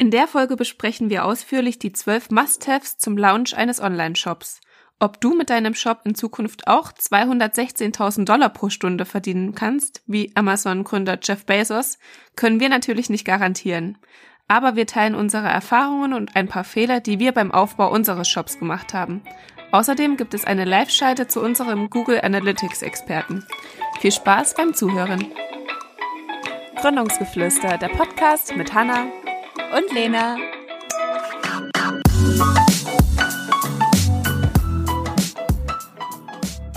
[0.00, 4.60] In der Folge besprechen wir ausführlich die zwölf Must-Haves zum Launch eines Online-Shops.
[5.00, 10.30] Ob du mit deinem Shop in Zukunft auch 216.000 Dollar pro Stunde verdienen kannst, wie
[10.36, 11.98] Amazon-Gründer Jeff Bezos,
[12.36, 13.98] können wir natürlich nicht garantieren.
[14.46, 18.60] Aber wir teilen unsere Erfahrungen und ein paar Fehler, die wir beim Aufbau unseres Shops
[18.60, 19.22] gemacht haben.
[19.72, 23.44] Außerdem gibt es eine Live-Schalte zu unserem Google Analytics-Experten.
[23.98, 25.26] Viel Spaß beim Zuhören.
[26.76, 29.08] Gründungsgeflüster, der Podcast mit Hanna
[29.76, 30.36] und Lena.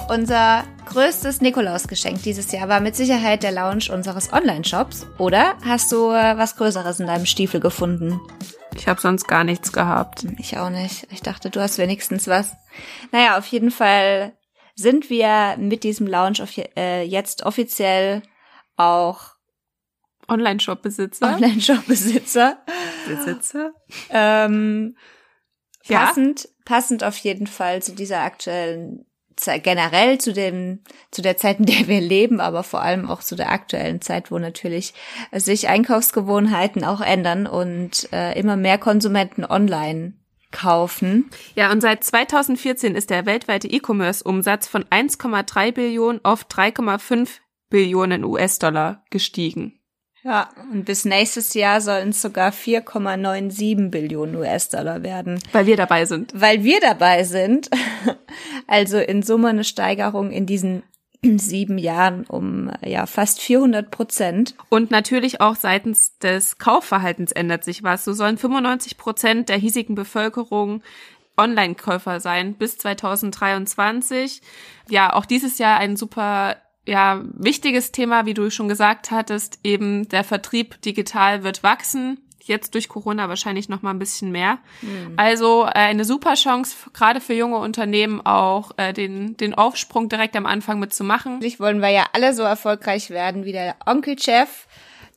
[0.09, 5.07] Unser größtes Nikolausgeschenk dieses Jahr war mit Sicherheit der Launch unseres Online-Shops.
[5.17, 8.19] Oder hast du äh, was Größeres in deinem Stiefel gefunden?
[8.75, 10.25] Ich habe sonst gar nichts gehabt.
[10.37, 11.07] Ich auch nicht.
[11.11, 12.53] Ich dachte, du hast wenigstens was.
[13.11, 14.33] Naja, auf jeden Fall
[14.75, 16.07] sind wir mit diesem
[16.41, 18.21] auf, äh, jetzt offiziell
[18.75, 19.35] auch
[20.31, 21.35] Online-Shop-Besitzer.
[21.35, 22.57] Online-Shop-Besitzer.
[23.07, 23.73] Besitzer.
[24.09, 24.95] Ähm,
[25.87, 26.49] passend, ja.
[26.65, 29.05] passend auf jeden Fall zu dieser aktuellen
[29.63, 33.35] generell zu dem, zu der Zeit, in der wir leben, aber vor allem auch zu
[33.35, 34.93] der aktuellen Zeit, wo natürlich
[35.31, 40.13] sich Einkaufsgewohnheiten auch ändern und äh, immer mehr Konsumenten online
[40.51, 41.29] kaufen.
[41.55, 47.29] Ja, und seit 2014 ist der weltweite E-Commerce-Umsatz von 1,3 Billionen auf 3,5
[47.69, 49.80] Billionen US-Dollar gestiegen.
[50.23, 55.39] Ja, und bis nächstes Jahr sollen es sogar 4,97 Billionen US-Dollar werden.
[55.51, 56.31] Weil wir dabei sind.
[56.35, 57.69] Weil wir dabei sind.
[58.67, 60.83] Also in Summe eine Steigerung in diesen
[61.21, 64.55] sieben Jahren um ja fast 400 Prozent.
[64.69, 68.05] Und natürlich auch seitens des Kaufverhaltens ändert sich was.
[68.05, 70.81] So sollen 95 Prozent der hiesigen Bevölkerung
[71.35, 74.41] Online-Käufer sein bis 2023.
[74.89, 76.55] Ja, auch dieses Jahr ein super
[76.85, 82.19] ja, wichtiges Thema, wie du schon gesagt hattest, eben der Vertrieb digital wird wachsen.
[82.43, 84.57] Jetzt durch Corona wahrscheinlich noch mal ein bisschen mehr.
[84.81, 85.13] Mhm.
[85.15, 90.35] Also äh, eine super Chance, gerade für junge Unternehmen auch äh, den, den Aufsprung direkt
[90.35, 91.33] am Anfang mitzumachen.
[91.33, 94.65] Natürlich wollen wir ja alle so erfolgreich werden wie der Onkelchef,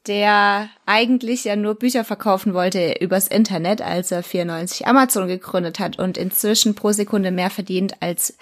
[0.06, 5.99] der eigentlich ja nur Bücher verkaufen wollte übers Internet, als er 94 Amazon gegründet hat
[5.99, 8.37] und inzwischen pro Sekunde mehr verdient als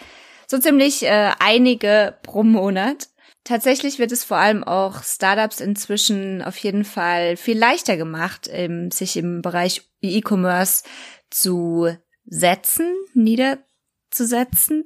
[0.52, 3.08] so ziemlich äh, einige pro Monat.
[3.44, 8.90] Tatsächlich wird es vor allem auch Startups inzwischen auf jeden Fall viel leichter gemacht, ähm,
[8.92, 10.84] sich im Bereich E-Commerce
[11.28, 11.88] zu
[12.24, 14.84] setzen, niederzusetzen.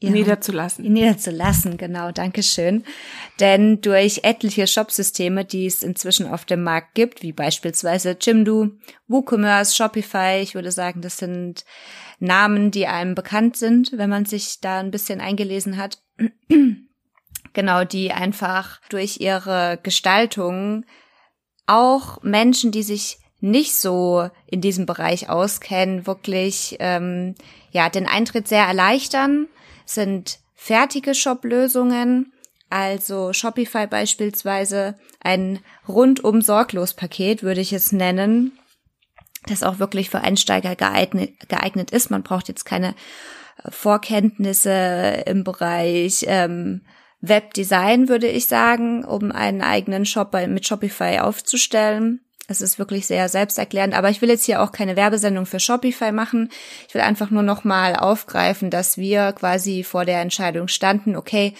[0.00, 0.90] Ja, niederzulassen.
[0.90, 2.82] Niederzulassen, genau, Dankeschön.
[3.38, 8.70] Denn durch etliche Shopsysteme, die es inzwischen auf dem Markt gibt, wie beispielsweise Jimdo,
[9.06, 11.64] WooCommerce, Shopify, ich würde sagen, das sind
[12.18, 15.98] Namen, die einem bekannt sind, wenn man sich da ein bisschen eingelesen hat
[17.52, 20.84] genau, die einfach durch ihre Gestaltung
[21.66, 27.34] auch Menschen, die sich nicht so in diesem Bereich auskennen, wirklich ähm,
[27.72, 29.48] ja den Eintritt sehr erleichtern,
[29.84, 32.32] sind fertige Shop-Lösungen,
[32.70, 38.58] also Shopify beispielsweise ein rundum sorglos Paket würde ich es nennen,
[39.46, 42.10] das auch wirklich für Einsteiger geeignet, geeignet ist.
[42.10, 42.94] Man braucht jetzt keine
[43.68, 46.82] Vorkenntnisse im Bereich ähm,
[47.22, 52.20] Webdesign, würde ich sagen, um einen eigenen Shop mit Shopify aufzustellen.
[52.48, 56.10] Es ist wirklich sehr selbsterklärend, aber ich will jetzt hier auch keine Werbesendung für Shopify
[56.10, 56.50] machen.
[56.88, 61.54] Ich will einfach nur noch mal aufgreifen, dass wir quasi vor der Entscheidung standen, okay,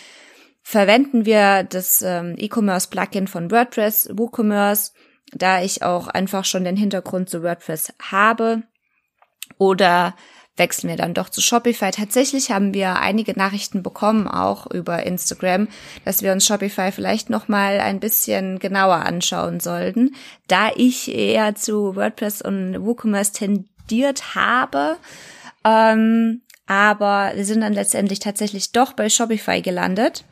[0.62, 4.92] verwenden wir das ähm, E-Commerce Plugin von WordPress, WooCommerce,
[5.32, 8.64] da ich auch einfach schon den Hintergrund zu WordPress habe
[9.58, 10.16] oder
[10.56, 11.90] wechseln wir dann doch zu Shopify.
[11.90, 15.68] Tatsächlich haben wir einige Nachrichten bekommen, auch über Instagram,
[16.04, 20.14] dass wir uns Shopify vielleicht noch mal ein bisschen genauer anschauen sollten,
[20.48, 24.96] da ich eher zu WordPress und WooCommerce tendiert habe.
[25.64, 30.24] Ähm, aber wir sind dann letztendlich tatsächlich doch bei Shopify gelandet.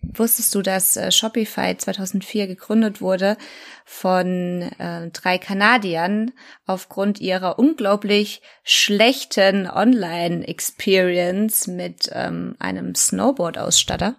[0.00, 3.36] Wusstest du, dass äh, Shopify 2004 gegründet wurde
[3.84, 6.30] von äh, drei Kanadiern
[6.66, 14.14] aufgrund ihrer unglaublich schlechten Online-Experience mit ähm, einem Snowboard-Ausstatter?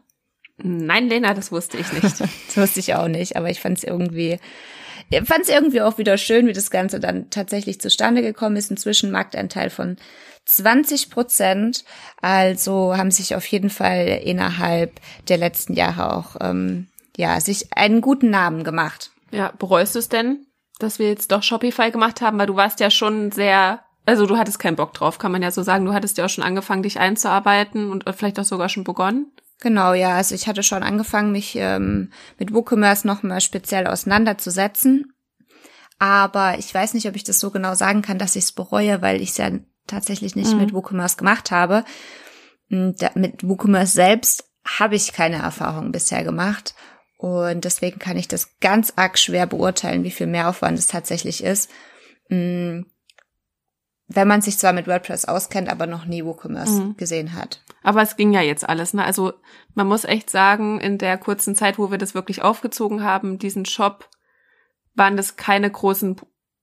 [0.57, 2.19] Nein, Lena, das wusste ich nicht.
[2.19, 4.38] das wusste ich auch nicht, aber ich fand es irgendwie,
[5.24, 8.69] fand es irgendwie auch wieder schön, wie das Ganze dann tatsächlich zustande gekommen ist.
[8.69, 9.95] Inzwischen Marktanteil von
[10.50, 11.86] 20 Prozent.
[12.22, 16.88] Also haben sich auf jeden Fall innerhalb der letzten Jahre auch ähm,
[17.18, 19.12] ja sich einen guten Namen gemacht.
[19.31, 20.46] Ja, bereust du es denn,
[20.80, 24.38] dass wir jetzt doch Shopify gemacht haben, weil du warst ja schon sehr also du
[24.38, 25.86] hattest keinen Bock drauf, kann man ja so sagen.
[25.86, 29.31] Du hattest ja auch schon angefangen, dich einzuarbeiten und vielleicht auch sogar schon begonnen.
[29.60, 30.16] Genau, ja.
[30.16, 35.13] Also ich hatte schon angefangen, mich ähm, mit WooCommerce nochmal speziell auseinanderzusetzen.
[36.00, 39.04] aber ich weiß nicht, ob ich das so genau sagen kann, dass ich es bereue,
[39.04, 39.51] weil ich es ja
[39.89, 40.59] tatsächlich nicht mhm.
[40.59, 41.83] mit WooCommerce gemacht habe.
[42.69, 46.75] Mit WooCommerce selbst habe ich keine Erfahrung bisher gemacht.
[47.18, 51.69] Und deswegen kann ich das ganz arg schwer beurteilen, wie viel Mehraufwand es tatsächlich ist.
[52.30, 52.86] Wenn
[54.07, 56.97] man sich zwar mit WordPress auskennt, aber noch nie WooCommerce mhm.
[56.97, 57.62] gesehen hat.
[57.83, 59.03] Aber es ging ja jetzt alles, ne?
[59.03, 59.33] Also
[59.74, 63.65] man muss echt sagen, in der kurzen Zeit, wo wir das wirklich aufgezogen haben, diesen
[63.65, 64.09] Shop,
[64.95, 66.15] waren das keine großen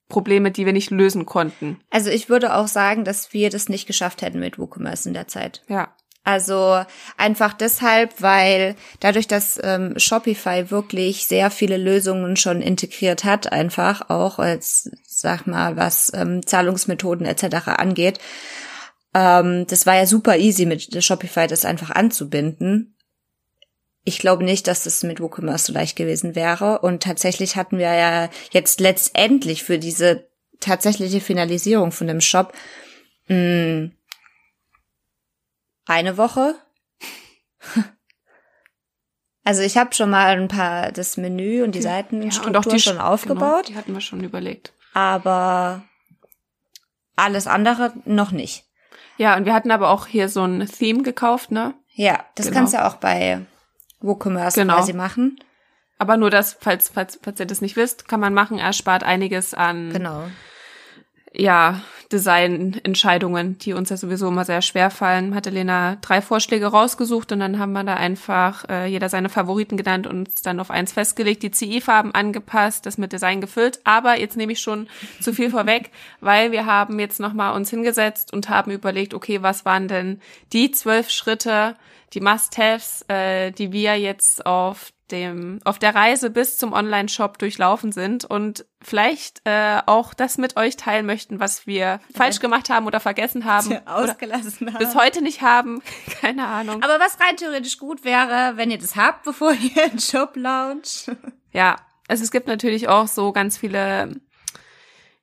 [0.09, 1.81] Probleme, die wir nicht lösen konnten.
[1.91, 5.29] Also ich würde auch sagen, dass wir das nicht geschafft hätten mit WooCommerce in der
[5.29, 5.63] Zeit.
[5.69, 5.95] Ja.
[6.27, 6.83] Also
[7.17, 14.11] einfach deshalb, weil dadurch, dass ähm, Shopify wirklich sehr viele Lösungen schon integriert hat, einfach
[14.11, 17.69] auch als, sag mal, was ähm, Zahlungsmethoden etc.
[17.69, 18.19] angeht,
[19.15, 22.96] ähm, das war ja super easy mit Shopify das einfach anzubinden.
[24.09, 26.79] Ich glaube nicht, dass das mit WooCommerce so leicht gewesen wäre.
[26.79, 30.29] Und tatsächlich hatten wir ja jetzt letztendlich für diese
[30.61, 32.53] tatsächliche Finalisierung von dem Shop
[33.27, 33.93] mh, mm,
[35.87, 36.55] eine Woche.
[39.49, 42.81] Also ich habe schon mal ein paar das Menü und die Seitenstruktur ja, und die,
[42.81, 43.39] schon aufgebaut.
[43.39, 44.73] Genau, die hatten wir schon überlegt.
[44.93, 45.85] Aber
[47.15, 48.65] alles andere noch nicht.
[49.19, 51.75] Ja, und wir hatten aber auch hier so ein Theme gekauft, ne?
[51.95, 52.59] Ja, das genau.
[52.59, 53.47] kannst du auch bei
[54.01, 54.75] WooCommerce genau.
[54.75, 55.39] quasi machen.
[55.99, 58.59] Aber nur das, falls, falls, falls ihr das nicht wisst, kann man machen.
[58.59, 60.27] Er spart einiges an genau
[61.39, 61.83] ja,
[62.13, 67.41] Designentscheidungen, die uns ja sowieso immer sehr schwer fallen, hatte Lena drei Vorschläge rausgesucht und
[67.41, 70.93] dann haben wir da einfach äh, jeder seine Favoriten genannt und uns dann auf eins
[70.93, 73.81] festgelegt, die CI-Farben angepasst, das mit Design gefüllt.
[73.85, 74.89] Aber jetzt nehme ich schon
[75.21, 75.91] zu viel vorweg,
[76.21, 80.21] weil wir haben jetzt nochmal uns hingesetzt und haben überlegt, okay, was waren denn
[80.53, 81.77] die zwölf Schritte,
[82.13, 87.93] die Must-Haves, äh, die wir jetzt auf dem auf der Reise bis zum Online-Shop durchlaufen
[87.93, 92.87] sind und vielleicht äh, auch das mit euch teilen möchten, was wir falsch gemacht haben
[92.87, 95.83] oder vergessen haben, ausgelassen haben, bis heute nicht haben,
[96.21, 96.83] keine Ahnung.
[96.83, 101.11] Aber was rein theoretisch gut wäre, wenn ihr das habt, bevor ihr einen Shop launcht.
[101.53, 101.77] Ja,
[102.09, 104.17] also es gibt natürlich auch so ganz viele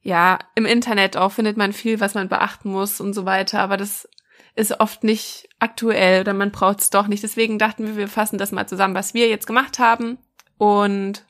[0.06, 3.78] ja, im Internet auch findet man viel, was man beachten muss und so weiter, aber
[3.78, 4.10] das
[4.56, 7.24] ist oft nicht aktuell oder man braucht es doch nicht.
[7.24, 10.18] Deswegen dachten wir, wir fassen das mal zusammen, was wir jetzt gemacht haben.
[10.58, 11.26] Und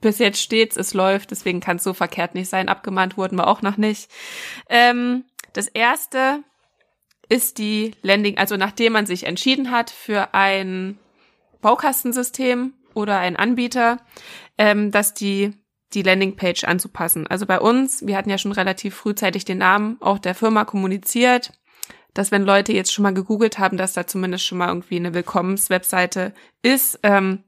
[0.00, 2.68] bis jetzt steht's, es läuft, deswegen kann es so verkehrt nicht sein.
[2.68, 4.10] Abgemahnt wurden wir auch noch nicht.
[4.68, 6.42] Ähm, das erste
[7.28, 10.98] ist die Landing, also nachdem man sich entschieden hat für ein
[11.62, 13.98] Baukastensystem oder ein Anbieter,
[14.58, 15.54] ähm, dass die
[15.94, 17.28] die Landingpage anzupassen.
[17.28, 21.52] Also bei uns, wir hatten ja schon relativ frühzeitig den Namen auch der Firma kommuniziert
[22.14, 25.14] dass wenn Leute jetzt schon mal gegoogelt haben, dass da zumindest schon mal irgendwie eine
[25.14, 26.32] Willkommenswebseite
[26.62, 27.00] ist.
[27.02, 27.44] Ähm,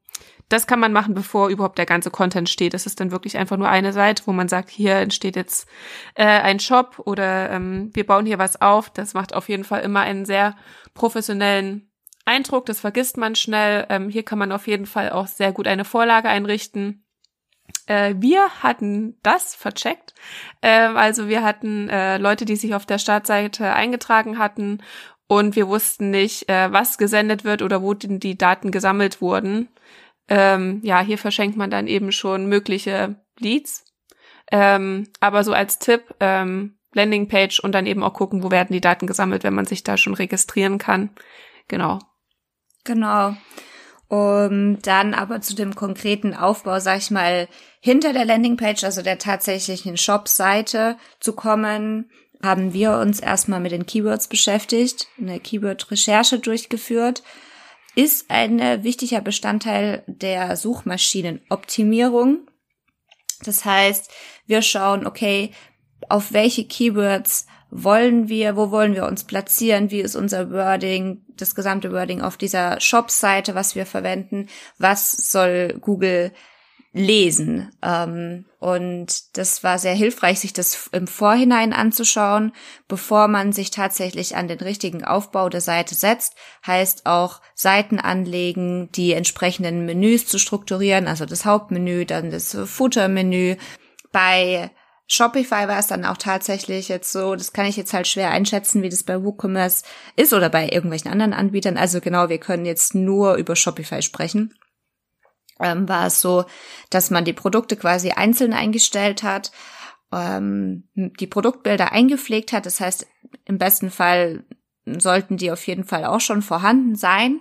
[0.49, 2.75] das kann man machen, bevor überhaupt der ganze Content steht.
[2.75, 5.69] Das ist dann wirklich einfach nur eine Seite, wo man sagt, hier entsteht jetzt
[6.15, 8.91] äh, ein Shop oder ähm, wir bauen hier was auf.
[8.91, 10.55] Das macht auf jeden Fall immer einen sehr
[10.95, 11.91] professionellen
[12.25, 12.67] Eindruck.
[12.67, 13.87] Das vergisst man schnell.
[13.89, 17.06] Ähm, hier kann man auf jeden Fall auch sehr gut eine Vorlage einrichten.
[17.87, 20.15] Äh, wir hatten das vercheckt.
[20.61, 24.83] Äh, also wir hatten äh, Leute, die sich auf der Startseite eingetragen hatten
[25.29, 29.69] und wir wussten nicht, äh, was gesendet wird oder wo die, die Daten gesammelt wurden.
[30.29, 33.85] Ähm, ja, hier verschenkt man dann eben schon mögliche Leads.
[34.51, 38.81] Ähm, aber so als Tipp, ähm, Landingpage und dann eben auch gucken, wo werden die
[38.81, 41.11] Daten gesammelt, wenn man sich da schon registrieren kann.
[41.69, 41.99] Genau.
[42.85, 43.37] Genau.
[44.09, 47.49] Um dann aber zu dem konkreten Aufbau, sag ich mal,
[47.81, 52.11] hinter der Landingpage, also der tatsächlichen Shop-Seite zu kommen,
[52.43, 57.23] haben wir uns erstmal mit den Keywords beschäftigt, eine Keyword-Recherche durchgeführt.
[57.97, 62.47] Ist ein wichtiger Bestandteil der Suchmaschinenoptimierung.
[63.43, 64.11] Das heißt,
[64.47, 65.53] wir schauen, okay,
[66.09, 71.55] auf welche Keywords wollen wir, wo wollen wir uns platzieren, wie ist unser Wording, das
[71.55, 76.33] gesamte Wording auf dieser Shop-Seite, was wir verwenden, was soll Google
[76.97, 77.71] lesen.
[77.83, 82.53] Ähm, und das war sehr hilfreich, sich das im Vorhinein anzuschauen,
[82.89, 86.35] bevor man sich tatsächlich an den richtigen Aufbau der Seite setzt.
[86.67, 93.57] Heißt auch Seiten anlegen, die entsprechenden Menüs zu strukturieren, also das Hauptmenü, dann das Footer-Menü.
[94.11, 94.71] Bei
[95.09, 98.83] Shopify war es dann auch tatsächlich jetzt so, das kann ich jetzt halt schwer einschätzen,
[98.83, 99.85] wie das bei WooCommerce
[100.17, 101.77] ist oder bei irgendwelchen anderen Anbietern.
[101.77, 104.55] Also genau, wir können jetzt nur über Shopify sprechen.
[105.61, 106.45] Ähm, war es so,
[106.91, 109.53] dass man die Produkte quasi einzeln eingestellt hat,
[110.13, 112.67] ähm, die Produktbilder eingepflegt hat.
[112.67, 113.07] Das heißt,
[113.45, 114.45] im besten Fall
[114.85, 117.41] sollten die auf jeden Fall auch schon vorhanden sein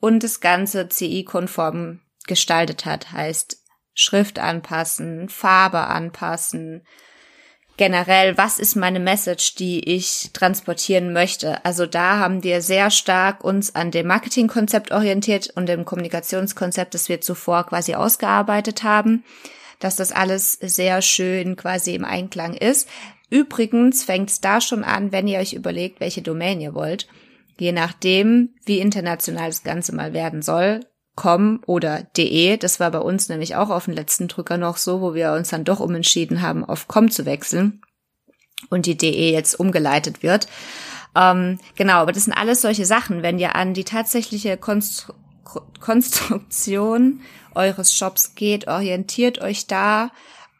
[0.00, 3.12] und das Ganze CI-konform gestaltet hat.
[3.12, 3.61] Heißt,
[3.94, 6.82] Schrift anpassen, Farbe anpassen,
[7.76, 11.64] generell, was ist meine Message, die ich transportieren möchte.
[11.64, 17.08] Also da haben wir sehr stark uns an dem Marketingkonzept orientiert und dem Kommunikationskonzept, das
[17.08, 19.24] wir zuvor quasi ausgearbeitet haben,
[19.78, 22.88] dass das alles sehr schön quasi im Einklang ist.
[23.30, 27.08] Übrigens fängt es da schon an, wenn ihr euch überlegt, welche Domain ihr wollt.
[27.58, 30.80] Je nachdem, wie international das Ganze mal werden soll,
[31.14, 32.56] com oder de.
[32.56, 35.50] Das war bei uns nämlich auch auf den letzten Drücker noch so, wo wir uns
[35.50, 37.82] dann doch umentschieden haben, auf com zu wechseln
[38.70, 40.46] und die de jetzt umgeleitet wird.
[41.14, 43.22] Ähm, genau, aber das sind alles solche Sachen.
[43.22, 45.14] Wenn ihr an die tatsächliche Konstru
[45.80, 47.20] Konstruktion
[47.54, 50.10] eures Shops geht, orientiert euch da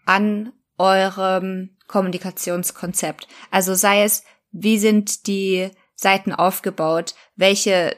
[0.04, 3.26] an eurem Kommunikationskonzept.
[3.50, 7.94] Also sei es, wie sind die Seiten aufgebaut, welche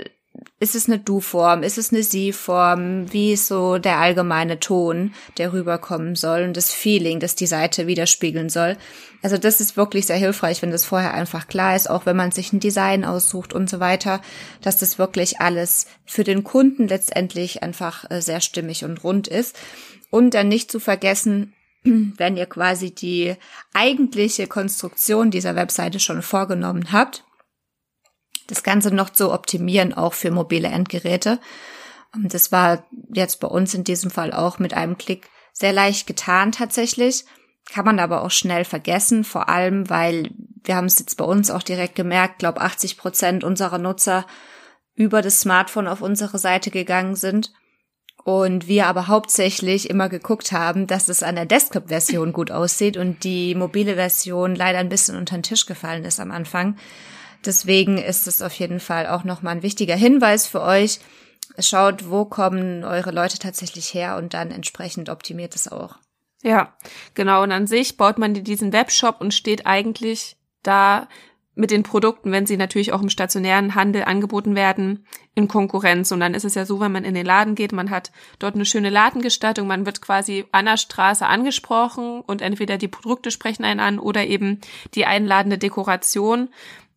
[0.61, 1.63] ist es eine Du-Form?
[1.63, 3.13] Ist es eine Sie-Form?
[3.13, 7.87] Wie ist so der allgemeine Ton, der rüberkommen soll und das Feeling, das die Seite
[7.87, 8.77] widerspiegeln soll?
[9.23, 12.31] Also das ist wirklich sehr hilfreich, wenn das vorher einfach klar ist, auch wenn man
[12.31, 14.21] sich ein Design aussucht und so weiter,
[14.61, 19.57] dass das wirklich alles für den Kunden letztendlich einfach äh, sehr stimmig und rund ist.
[20.11, 23.35] Und dann nicht zu vergessen, wenn ihr quasi die
[23.73, 27.25] eigentliche Konstruktion dieser Webseite schon vorgenommen habt,
[28.47, 31.41] das Ganze noch zu optimieren, auch für mobile Endgeräte.
[32.23, 36.53] Das war jetzt bei uns in diesem Fall auch mit einem Klick sehr leicht getan
[36.53, 37.25] tatsächlich.
[37.73, 40.31] Kann man aber auch schnell vergessen, vor allem, weil
[40.65, 44.27] wir haben es jetzt bei uns auch direkt gemerkt, glaube 80 Prozent unserer Nutzer
[44.95, 47.53] über das Smartphone auf unsere Seite gegangen sind
[48.25, 53.25] und wir aber hauptsächlich immer geguckt haben, dass es an der Desktop-Version gut aussieht und
[53.25, 56.77] die mobile Version leider ein bisschen unter den Tisch gefallen ist am Anfang.
[57.45, 61.01] Deswegen ist es auf jeden Fall auch nochmal ein wichtiger Hinweis für euch.
[61.59, 65.97] Schaut, wo kommen eure Leute tatsächlich her und dann entsprechend optimiert es auch.
[66.43, 66.75] Ja,
[67.15, 67.43] genau.
[67.43, 71.09] Und an sich baut man diesen Webshop und steht eigentlich da
[71.57, 76.11] mit den Produkten, wenn sie natürlich auch im stationären Handel angeboten werden, in Konkurrenz.
[76.11, 78.57] Und dann ist es ja so, wenn man in den Laden geht, man hat dort
[78.57, 83.65] eine schöne Ladengestaltung, man wird quasi an der Straße angesprochen und entweder die Produkte sprechen
[83.65, 84.61] einen an oder eben
[84.95, 86.49] die einladende Dekoration.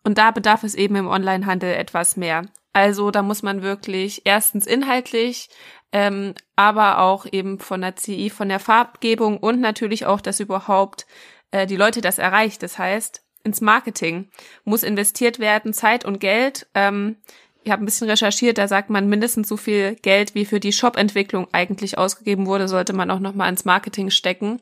[0.08, 2.44] Und da bedarf es eben im Onlinehandel etwas mehr.
[2.72, 5.50] Also da muss man wirklich erstens inhaltlich,
[5.92, 11.08] ähm, aber auch eben von der CI, von der Farbgebung und natürlich auch, dass überhaupt
[11.52, 12.64] äh, die Leute das erreicht.
[12.64, 14.30] Das heißt, ins Marketing
[14.64, 16.68] muss investiert werden, Zeit und Geld.
[16.74, 17.18] Ähm,
[17.66, 20.72] ich habe ein bisschen recherchiert, da sagt man, mindestens so viel Geld, wie für die
[20.72, 24.62] Shop-Entwicklung eigentlich ausgegeben wurde, sollte man auch nochmal ins Marketing stecken.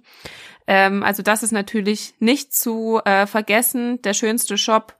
[0.65, 4.01] Ähm, also das ist natürlich nicht zu äh, vergessen.
[4.01, 4.95] Der schönste Shop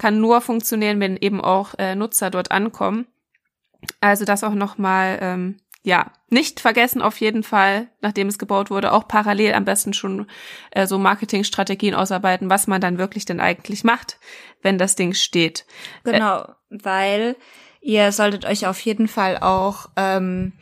[0.00, 3.06] kann nur funktionieren, wenn eben auch äh, Nutzer dort ankommen.
[4.00, 8.92] Also das auch nochmal, ähm, ja, nicht vergessen auf jeden Fall, nachdem es gebaut wurde,
[8.92, 10.26] auch parallel am besten schon
[10.70, 14.18] äh, so Marketingstrategien ausarbeiten, was man dann wirklich denn eigentlich macht,
[14.62, 15.66] wenn das Ding steht.
[16.04, 17.36] Genau, äh, weil
[17.82, 20.54] ihr solltet euch auf jeden Fall auch ähm,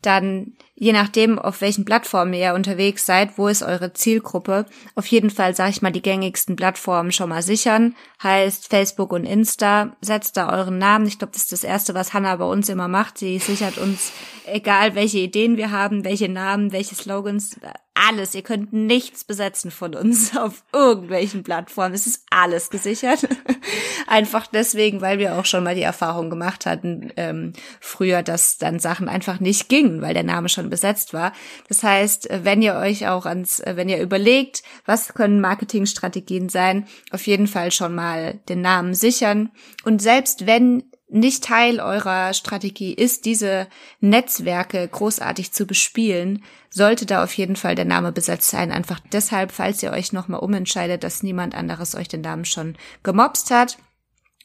[0.00, 5.30] dann je nachdem, auf welchen Plattformen ihr unterwegs seid, wo ist eure Zielgruppe, auf jeden
[5.30, 7.96] Fall, sage ich mal, die gängigsten Plattformen schon mal sichern.
[8.22, 11.06] Heißt Facebook und Insta, setzt da euren Namen.
[11.06, 13.18] Ich glaube, das ist das Erste, was Hannah bei uns immer macht.
[13.18, 14.12] Sie sichert uns,
[14.44, 17.56] egal welche Ideen wir haben, welche Namen, welche Slogans,
[17.96, 18.34] alles.
[18.34, 21.94] Ihr könnt nichts besetzen von uns auf irgendwelchen Plattformen.
[21.94, 23.26] Es ist alles gesichert.
[24.06, 28.78] einfach deswegen, weil wir auch schon mal die Erfahrung gemacht hatten, ähm, früher, dass dann
[28.78, 31.32] Sachen einfach nicht gingen, weil der Name schon besetzt war.
[31.68, 37.26] Das heißt, wenn ihr euch auch ans, wenn ihr überlegt, was können Marketingstrategien sein, auf
[37.26, 39.50] jeden Fall schon mal den Namen sichern.
[39.84, 43.68] Und selbst wenn nicht Teil eurer Strategie ist, diese
[44.00, 48.72] Netzwerke großartig zu bespielen, sollte da auf jeden Fall der Name besetzt sein.
[48.72, 53.50] Einfach deshalb, falls ihr euch nochmal umentscheidet, dass niemand anderes euch den Namen schon gemobst
[53.50, 53.78] hat.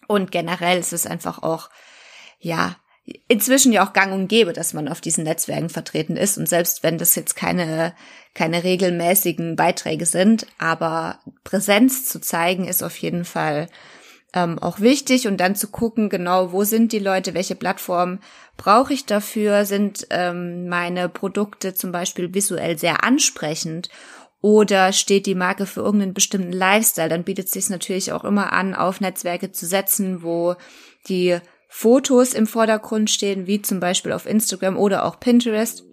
[0.07, 1.69] Und generell ist es einfach auch,
[2.39, 2.75] ja,
[3.27, 6.37] inzwischen ja auch gang und gäbe, dass man auf diesen Netzwerken vertreten ist.
[6.37, 7.95] Und selbst wenn das jetzt keine,
[8.35, 13.67] keine regelmäßigen Beiträge sind, aber Präsenz zu zeigen ist auf jeden Fall
[14.33, 18.19] ähm, auch wichtig und dann zu gucken, genau, wo sind die Leute, welche Plattform
[18.57, 23.89] brauche ich dafür, sind ähm, meine Produkte zum Beispiel visuell sehr ansprechend
[24.41, 28.53] oder steht die Marke für irgendeinen bestimmten Lifestyle, dann bietet es sich natürlich auch immer
[28.53, 30.55] an, auf Netzwerke zu setzen, wo
[31.07, 35.83] die Fotos im Vordergrund stehen, wie zum Beispiel auf Instagram oder auch Pinterest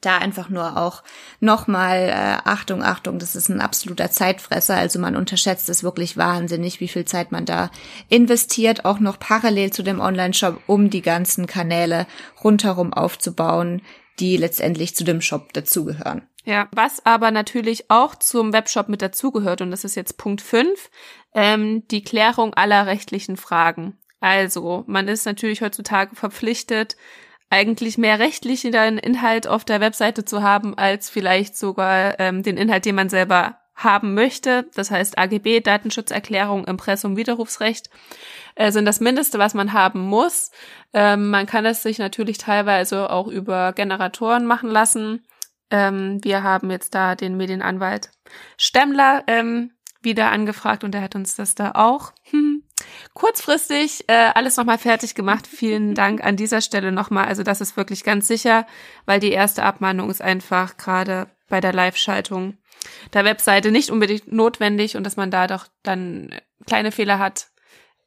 [0.00, 1.02] da einfach nur auch
[1.40, 4.76] nochmal äh, Achtung, Achtung, das ist ein absoluter Zeitfresser.
[4.76, 7.70] Also man unterschätzt es wirklich wahnsinnig, wie viel Zeit man da
[8.08, 12.06] investiert, auch noch parallel zu dem Online-Shop, um die ganzen Kanäle
[12.42, 13.82] rundherum aufzubauen,
[14.18, 16.22] die letztendlich zu dem Shop dazugehören.
[16.44, 20.90] Ja, was aber natürlich auch zum Webshop mit dazugehört, und das ist jetzt Punkt 5,
[21.34, 23.98] ähm, die Klärung aller rechtlichen Fragen.
[24.20, 26.96] Also, man ist natürlich heutzutage verpflichtet,
[27.50, 32.84] eigentlich mehr rechtlichen Inhalt auf der Webseite zu haben, als vielleicht sogar ähm, den Inhalt,
[32.84, 34.68] den man selber haben möchte.
[34.74, 37.90] Das heißt, AGB, Datenschutzerklärung, Impressum, Widerrufsrecht
[38.54, 40.50] äh, sind das Mindeste, was man haben muss.
[40.92, 45.24] Ähm, man kann es sich natürlich teilweise auch über Generatoren machen lassen.
[45.70, 48.10] Ähm, wir haben jetzt da den Medienanwalt
[48.56, 52.59] Stemmler ähm, wieder angefragt und er hat uns das da auch hm,
[53.14, 55.46] kurzfristig äh, alles nochmal fertig gemacht.
[55.50, 57.26] Vielen Dank an dieser Stelle nochmal.
[57.26, 58.66] Also das ist wirklich ganz sicher,
[59.06, 62.58] weil die erste Abmahnung ist einfach gerade bei der Live-Schaltung
[63.12, 66.34] der Webseite nicht unbedingt notwendig und dass man da doch dann
[66.66, 67.48] kleine Fehler hat,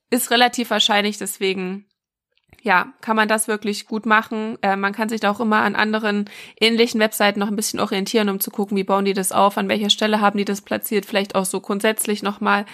[0.09, 1.17] ist relativ wahrscheinlich.
[1.17, 1.85] Deswegen
[2.63, 4.57] ja, kann man das wirklich gut machen.
[4.61, 6.29] Äh, man kann sich da auch immer an anderen
[6.59, 9.67] ähnlichen Webseiten noch ein bisschen orientieren, um zu gucken, wie bauen die das auf, an
[9.67, 12.65] welcher Stelle haben die das platziert, vielleicht auch so grundsätzlich nochmal.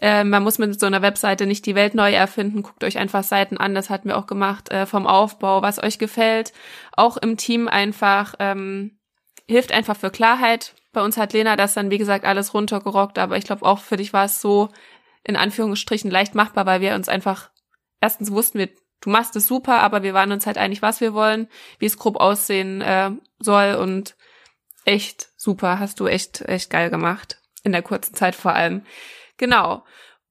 [0.00, 3.24] Äh, man muss mit so einer Webseite nicht die Welt neu erfinden, guckt euch einfach
[3.24, 6.52] Seiten an, das hatten wir auch gemacht, äh, vom Aufbau, was euch gefällt.
[6.92, 9.00] Auch im Team einfach, ähm,
[9.48, 10.76] hilft einfach für Klarheit.
[10.92, 13.96] Bei uns hat Lena das dann, wie gesagt, alles runtergerockt, aber ich glaube auch für
[13.96, 14.68] dich war es so,
[15.24, 17.50] in Anführungsstrichen leicht machbar, weil wir uns einfach
[18.00, 18.68] erstens wussten wir,
[19.02, 21.98] du machst es super, aber wir waren uns halt einig, was wir wollen, wie es
[21.98, 24.16] grob aussehen äh, soll und
[24.84, 27.38] echt super, hast du echt, echt geil gemacht.
[27.64, 28.82] In der kurzen Zeit vor allem.
[29.36, 29.84] Genau.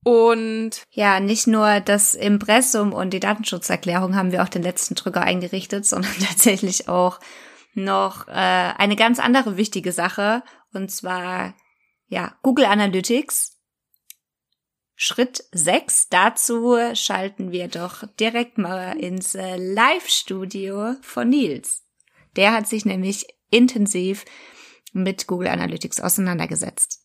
[0.04, 5.22] Und ja, nicht nur das Impressum und die Datenschutzerklärung haben wir auch den letzten Drücker
[5.22, 7.20] eingerichtet, sondern tatsächlich auch
[7.74, 11.54] noch äh, eine ganz andere wichtige Sache und zwar
[12.08, 13.61] ja Google Analytics
[15.04, 16.10] Schritt 6.
[16.10, 21.82] Dazu schalten wir doch direkt mal ins äh, Live-Studio von Nils.
[22.36, 24.26] Der hat sich nämlich intensiv
[24.94, 27.00] mit Google Analytics auseinandergesetzt.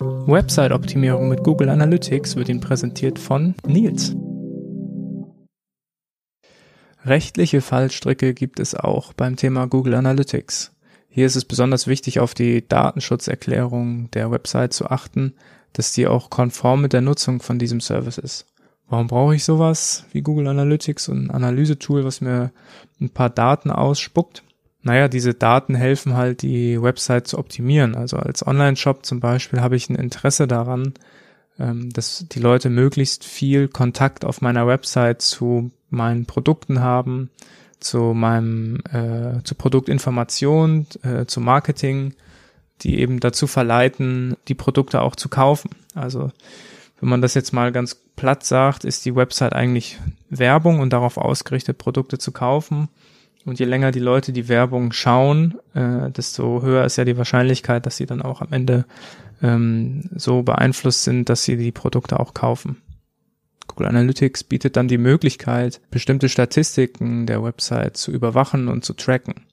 [0.00, 4.16] Website-Optimierung mit Google Analytics wird Ihnen präsentiert von Nils.
[7.04, 10.72] Rechtliche Fallstricke gibt es auch beim Thema Google Analytics.
[11.08, 15.36] Hier ist es besonders wichtig, auf die Datenschutzerklärung der Website zu achten,
[15.72, 18.46] dass die auch konform mit der Nutzung von diesem Service ist.
[18.88, 22.50] Warum brauche ich sowas wie Google Analytics und ein Analysetool, was mir
[23.00, 24.42] ein paar Daten ausspuckt?
[24.82, 27.94] Naja, diese Daten helfen halt, die Website zu optimieren.
[27.94, 30.94] Also als Online-Shop zum Beispiel habe ich ein Interesse daran,
[31.58, 37.30] ähm, dass die Leute möglichst viel Kontakt auf meiner Website zu meinen Produkten haben,
[37.80, 42.14] zu meinem, äh, zu Produktinformation, äh, zu Marketing,
[42.82, 45.70] die eben dazu verleiten, die Produkte auch zu kaufen.
[45.94, 46.30] Also
[47.00, 49.98] wenn man das jetzt mal ganz platt sagt, ist die Website eigentlich
[50.30, 52.88] Werbung und darauf ausgerichtet, Produkte zu kaufen.
[53.44, 57.86] Und je länger die Leute die Werbung schauen, äh, desto höher ist ja die Wahrscheinlichkeit,
[57.86, 58.84] dass sie dann auch am Ende
[59.42, 62.82] ähm, so beeinflusst sind, dass sie die Produkte auch kaufen.
[63.68, 69.46] Google Analytics bietet dann die Möglichkeit, bestimmte Statistiken der Website zu überwachen und zu tracken.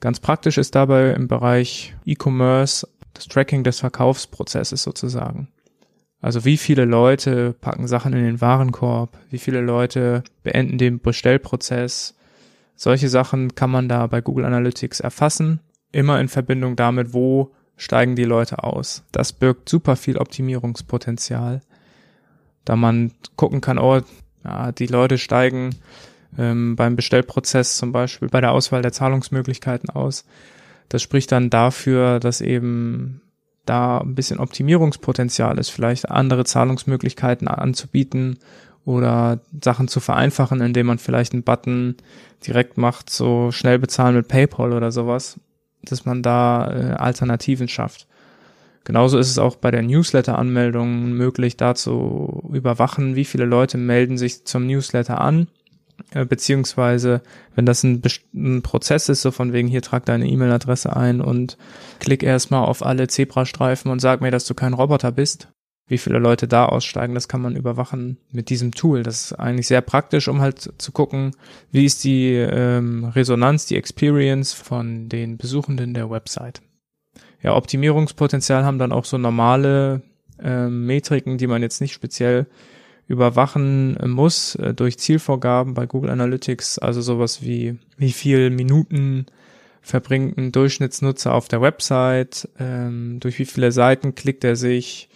[0.00, 5.48] Ganz praktisch ist dabei im Bereich E-Commerce das Tracking des Verkaufsprozesses sozusagen.
[6.20, 12.14] Also wie viele Leute packen Sachen in den Warenkorb, wie viele Leute beenden den Bestellprozess.
[12.74, 15.60] Solche Sachen kann man da bei Google Analytics erfassen,
[15.92, 19.04] immer in Verbindung damit, wo steigen die Leute aus.
[19.12, 21.60] Das birgt super viel Optimierungspotenzial,
[22.64, 24.00] da man gucken kann, oh,
[24.44, 25.70] ja, die Leute steigen
[26.38, 30.24] ähm, beim Bestellprozess zum Beispiel bei der Auswahl der Zahlungsmöglichkeiten aus.
[30.88, 33.20] Das spricht dann dafür, dass eben
[33.64, 38.38] da ein bisschen Optimierungspotenzial ist, vielleicht andere Zahlungsmöglichkeiten anzubieten
[38.84, 41.96] oder Sachen zu vereinfachen, indem man vielleicht einen Button
[42.46, 45.40] direkt macht, so schnell bezahlen mit PayPal oder sowas,
[45.82, 48.06] dass man da äh, Alternativen schafft.
[48.84, 54.16] Genauso ist es auch bei der Newsletter-Anmeldung möglich, da zu überwachen, wie viele Leute melden
[54.16, 55.48] sich zum Newsletter an
[56.24, 57.22] beziehungsweise
[57.54, 58.02] wenn das ein,
[58.34, 61.56] ein, Prozess ist, so von wegen hier trag deine E-Mail-Adresse ein und
[61.98, 65.48] klick erstmal auf alle Zebrastreifen und sag mir, dass du kein Roboter bist.
[65.88, 69.04] Wie viele Leute da aussteigen, das kann man überwachen mit diesem Tool.
[69.04, 71.30] Das ist eigentlich sehr praktisch, um halt zu gucken,
[71.70, 76.60] wie ist die ähm, Resonanz, die Experience von den Besuchenden der Website.
[77.40, 80.02] Ja, Optimierungspotenzial haben dann auch so normale
[80.42, 82.46] ähm, Metriken, die man jetzt nicht speziell
[83.08, 89.26] überwachen muss äh, durch Zielvorgaben bei Google Analytics, also sowas wie wie viel Minuten
[89.80, 95.08] verbringt ein Durchschnittsnutzer auf der Website, ähm, durch wie viele Seiten klickt er sich,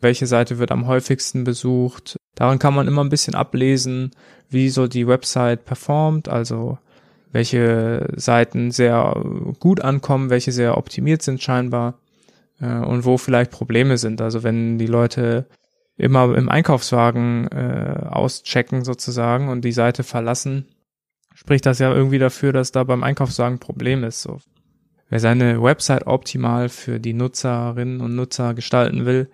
[0.00, 2.16] welche Seite wird am häufigsten besucht.
[2.34, 4.10] Daran kann man immer ein bisschen ablesen,
[4.50, 6.78] wie so die Website performt, also
[7.32, 9.22] welche Seiten sehr
[9.60, 11.94] gut ankommen, welche sehr optimiert sind scheinbar
[12.60, 14.20] äh, und wo vielleicht Probleme sind.
[14.20, 15.46] Also wenn die Leute
[15.96, 20.68] immer im Einkaufswagen äh, auschecken sozusagen und die Seite verlassen,
[21.34, 24.22] spricht das ja irgendwie dafür, dass da beim Einkaufswagen ein Problem ist.
[24.22, 24.40] So.
[25.08, 29.30] Wer seine Website optimal für die Nutzerinnen und Nutzer gestalten will,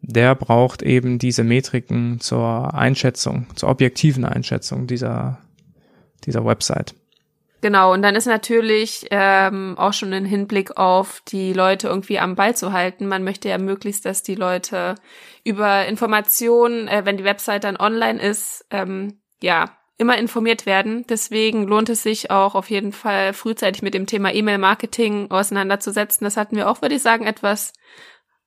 [0.00, 5.38] der braucht eben diese Metriken zur Einschätzung, zur objektiven Einschätzung dieser,
[6.24, 6.94] dieser Website.
[7.60, 12.36] Genau, und dann ist natürlich ähm, auch schon ein Hinblick auf die Leute irgendwie am
[12.36, 13.08] Ball zu halten.
[13.08, 14.94] Man möchte ja möglichst, dass die Leute
[15.42, 21.04] über Informationen, äh, wenn die Website dann online ist, ähm, ja, immer informiert werden.
[21.08, 26.24] Deswegen lohnt es sich auch auf jeden Fall frühzeitig mit dem Thema E-Mail-Marketing auseinanderzusetzen.
[26.24, 27.72] Das hatten wir auch, würde ich sagen, etwas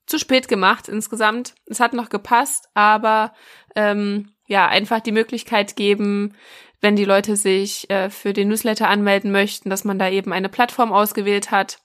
[0.06, 1.54] zu spät gemacht insgesamt.
[1.66, 3.34] Es hat noch gepasst, aber
[3.76, 6.36] ähm, ja, einfach die Möglichkeit geben,
[6.82, 10.50] wenn die Leute sich äh, für den Newsletter anmelden möchten, dass man da eben eine
[10.50, 11.80] Plattform ausgewählt hat.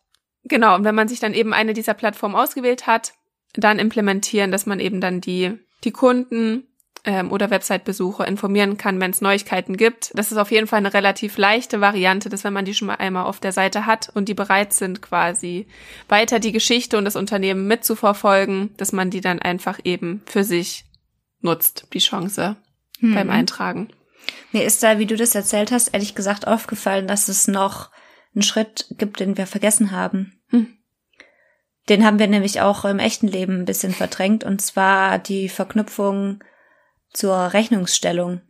[0.45, 3.13] Genau, und wenn man sich dann eben eine dieser Plattformen ausgewählt hat,
[3.55, 5.53] dann implementieren, dass man eben dann die,
[5.85, 6.67] die Kunden
[7.05, 10.13] ähm, oder Website-Besucher informieren kann, wenn es Neuigkeiten gibt.
[10.15, 12.95] Das ist auf jeden Fall eine relativ leichte Variante, dass wenn man die schon mal
[12.95, 15.67] einmal auf der Seite hat und die bereit sind, quasi
[16.09, 20.85] weiter die Geschichte und das Unternehmen mitzuverfolgen, dass man die dann einfach eben für sich
[21.41, 22.57] nutzt, die Chance
[23.01, 23.15] hm.
[23.15, 23.89] beim Eintragen.
[24.53, 27.91] Mir ist da, wie du das erzählt hast, ehrlich gesagt aufgefallen, dass es noch
[28.35, 30.39] einen Schritt gibt, den wir vergessen haben.
[30.49, 30.77] Hm.
[31.89, 36.43] Den haben wir nämlich auch im echten Leben ein bisschen verdrängt, und zwar die Verknüpfung
[37.13, 38.41] zur Rechnungsstellung.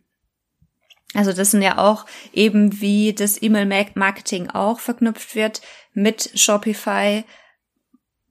[1.13, 5.61] Also das sind ja auch eben wie das E-Mail-Marketing auch verknüpft wird
[5.93, 7.23] mit Shopify,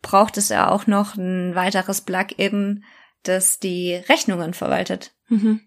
[0.03, 2.85] braucht es ja auch noch ein weiteres Plugin,
[3.23, 5.15] das die Rechnungen verwaltet.
[5.29, 5.63] Mhm.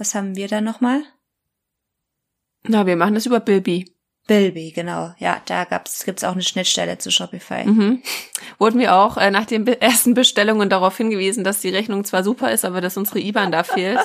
[0.00, 1.02] Was haben wir da nochmal?
[2.66, 3.94] Na, wir machen das über Bilby.
[4.26, 5.12] Bilby, genau.
[5.18, 7.66] Ja, da gab's, gibt's auch eine Schnittstelle zu Shopify.
[7.66, 8.02] Mhm.
[8.58, 12.50] Wurden wir auch äh, nach den ersten Bestellungen darauf hingewiesen, dass die Rechnung zwar super
[12.50, 14.00] ist, aber dass unsere IBAN da fehlt.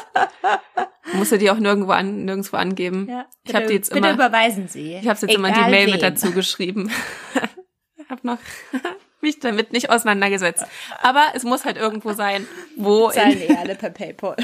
[1.13, 3.07] Musste die auch nirgendwo, an, nirgendwo angeben.
[3.09, 4.01] Ja, bitte, ich habe die jetzt immer.
[4.01, 4.95] Bitte überweisen Sie.
[4.95, 5.93] Ich habe jetzt immer die Mail wem.
[5.93, 6.91] mit dazu geschrieben.
[7.95, 8.39] ich habe noch
[9.21, 10.65] mich damit nicht auseinandergesetzt.
[11.01, 13.11] Aber es muss halt irgendwo sein, wo.
[13.11, 14.35] Zahlen eh alle per PayPal.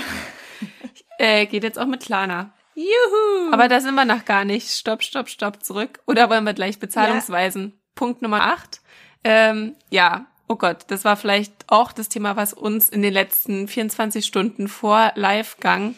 [1.22, 2.52] Äh, geht jetzt auch mit Klarna.
[2.74, 3.52] Juhu!
[3.52, 4.72] Aber da sind wir noch gar nicht.
[4.72, 6.00] Stopp, stopp, stopp, zurück.
[6.08, 7.64] Oder wollen wir gleich Bezahlungsweisen?
[7.76, 7.80] Ja.
[7.94, 8.82] Punkt Nummer acht.
[9.24, 13.68] Ähm, ja, oh Gott, das war vielleicht auch das Thema, was uns in den letzten
[13.68, 15.94] 24 Stunden vor Live-Gang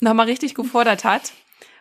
[0.00, 1.32] nochmal richtig gefordert hat.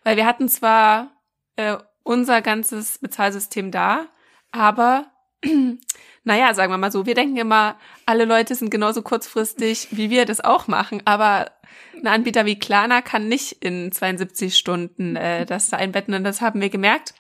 [0.06, 1.12] Weil wir hatten zwar
[1.58, 4.06] äh, unser ganzes Bezahlsystem da,
[4.54, 5.12] aber
[6.24, 10.26] naja, sagen wir mal so, wir denken immer, alle Leute sind genauso kurzfristig, wie wir
[10.26, 11.52] das auch machen, aber
[11.96, 16.42] ein Anbieter wie Klarna kann nicht in 72 Stunden äh, das da einbetten und das
[16.42, 17.14] haben wir gemerkt.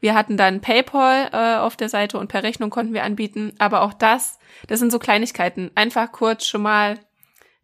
[0.00, 3.82] Wir hatten dann PayPal äh, auf der Seite und per Rechnung konnten wir anbieten, aber
[3.82, 5.70] auch das, das sind so Kleinigkeiten.
[5.74, 6.98] Einfach kurz schon mal,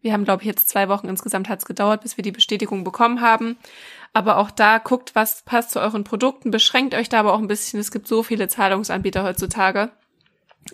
[0.01, 3.21] wir haben glaube ich jetzt zwei Wochen insgesamt hat's gedauert, bis wir die Bestätigung bekommen
[3.21, 3.57] haben.
[4.13, 7.47] Aber auch da guckt, was passt zu euren Produkten, beschränkt euch da aber auch ein
[7.47, 7.79] bisschen.
[7.79, 9.91] Es gibt so viele Zahlungsanbieter heutzutage.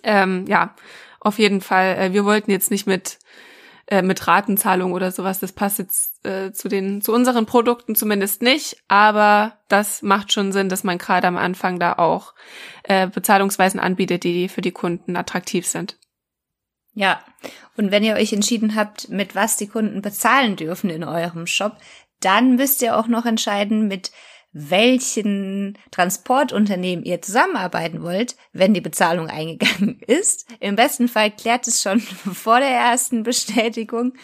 [0.02, 0.74] Ähm, ja,
[1.20, 1.96] auf jeden Fall.
[1.96, 3.18] Äh, wir wollten jetzt nicht mit
[3.90, 5.40] äh, mit Ratenzahlung oder sowas.
[5.40, 10.52] Das passt jetzt äh, zu den zu unseren Produkten zumindest nicht, aber das macht schon
[10.52, 12.34] Sinn, dass man gerade am Anfang da auch
[12.82, 15.98] äh, Bezahlungsweisen anbietet, die für die Kunden attraktiv sind.
[16.92, 17.22] Ja,
[17.78, 21.78] und wenn ihr euch entschieden habt, mit was die Kunden bezahlen dürfen in eurem Shop,
[22.20, 24.10] dann müsst ihr auch noch entscheiden, mit
[24.58, 30.46] welchen Transportunternehmen ihr zusammenarbeiten wollt, wenn die Bezahlung eingegangen ist.
[30.60, 34.14] Im besten Fall klärt es schon vor der ersten Bestätigung.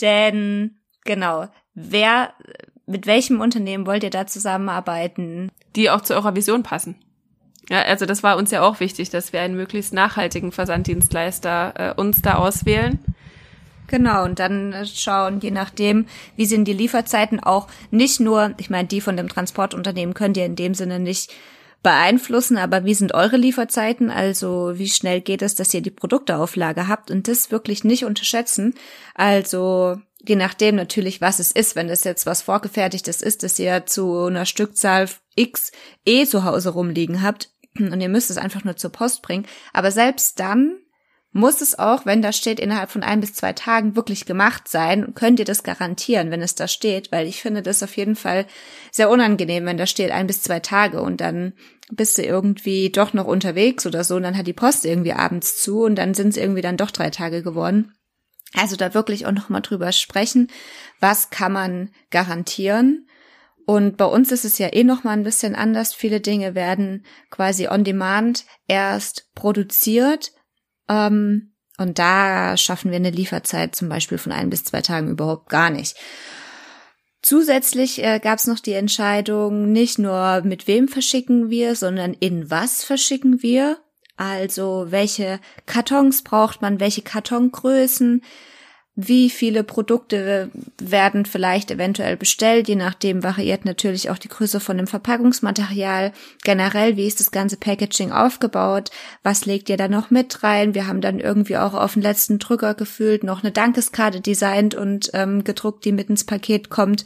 [0.00, 2.34] Denn genau, wer,
[2.86, 5.50] mit welchem Unternehmen wollt ihr da zusammenarbeiten?
[5.76, 6.96] Die auch zu eurer Vision passen.
[7.70, 12.00] Ja, also das war uns ja auch wichtig, dass wir einen möglichst nachhaltigen Versanddienstleister äh,
[12.00, 12.98] uns da auswählen
[13.86, 18.70] Genau, und dann äh, schauen, je nachdem, wie sind die Lieferzeiten auch nicht nur, ich
[18.70, 21.32] meine, die von dem Transportunternehmen könnt ihr in dem Sinne nicht
[21.82, 24.10] beeinflussen, aber wie sind eure Lieferzeiten?
[24.10, 28.74] Also wie schnell geht es, dass ihr die Produkteauflage habt und das wirklich nicht unterschätzen.
[29.14, 33.84] Also je nachdem natürlich, was es ist, wenn es jetzt was vorgefertigtes ist, dass ihr
[33.84, 35.72] zu einer Stückzahl X
[36.06, 39.46] eh zu Hause rumliegen habt und ihr müsst es einfach nur zur Post bringen.
[39.72, 40.78] Aber selbst dann
[41.34, 45.14] muss es auch, wenn da steht, innerhalb von ein bis zwei Tagen wirklich gemacht sein?
[45.14, 47.12] Könnt ihr das garantieren, wenn es da steht?
[47.12, 48.46] Weil ich finde das auf jeden Fall
[48.90, 51.52] sehr unangenehm, wenn da steht ein bis zwei Tage und dann
[51.90, 55.60] bist du irgendwie doch noch unterwegs oder so und dann hat die Post irgendwie abends
[55.60, 57.92] zu und dann sind es irgendwie dann doch drei Tage geworden.
[58.54, 60.48] Also da wirklich auch noch mal drüber sprechen,
[61.00, 63.08] was kann man garantieren
[63.66, 65.94] Und bei uns ist es ja eh noch mal ein bisschen anders.
[65.94, 70.32] Viele Dinge werden quasi on demand erst produziert.
[70.88, 75.48] Ähm, und da schaffen wir eine Lieferzeit zum Beispiel von ein bis zwei Tagen überhaupt
[75.48, 75.96] gar nicht.
[77.22, 82.50] Zusätzlich äh, gab es noch die Entscheidung, nicht nur mit wem verschicken wir, sondern in
[82.50, 83.78] was verschicken wir.
[84.16, 88.22] Also welche Kartons braucht man, welche Kartongrößen,
[88.96, 94.76] wie viele Produkte werden vielleicht eventuell bestellt, je nachdem variiert natürlich auch die Größe von
[94.76, 96.12] dem Verpackungsmaterial.
[96.44, 98.90] Generell, wie ist das ganze Packaging aufgebaut?
[99.24, 100.74] Was legt ihr da noch mit rein?
[100.74, 105.10] Wir haben dann irgendwie auch auf den letzten Drücker gefühlt noch eine Dankeskarte designt und
[105.12, 107.04] ähm, gedruckt, die mit ins Paket kommt.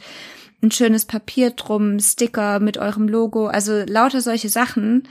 [0.61, 5.07] Ein schönes Papier drum, Sticker mit eurem Logo, also lauter solche Sachen,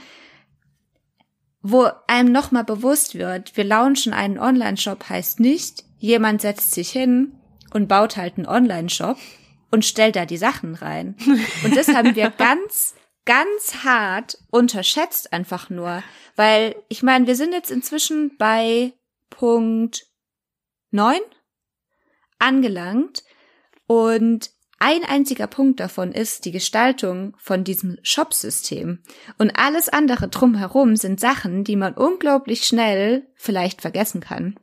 [1.61, 7.33] wo einem nochmal bewusst wird, wir launchen einen Online-Shop heißt nicht, jemand setzt sich hin
[7.73, 9.17] und baut halt einen Online-Shop
[9.71, 11.15] und stellt da die Sachen rein.
[11.63, 12.95] Und das haben wir ganz,
[13.25, 16.01] ganz hart unterschätzt einfach nur.
[16.35, 18.93] Weil, ich meine, wir sind jetzt inzwischen bei
[19.29, 20.07] Punkt
[20.89, 21.19] neun
[22.39, 23.23] angelangt
[23.85, 28.99] und ein einziger Punkt davon ist die Gestaltung von diesem Shop-System.
[29.37, 34.55] Und alles andere drumherum sind Sachen, die man unglaublich schnell vielleicht vergessen kann.